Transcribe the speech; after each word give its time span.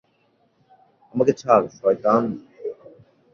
আমাকে 1.13 1.33
ছাড়, 1.33 1.65
সয়তান! 1.79 2.23